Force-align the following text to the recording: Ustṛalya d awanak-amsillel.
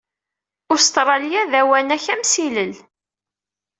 Ustṛalya 0.73 1.41
d 1.51 1.53
awanak-amsillel. 1.61 2.73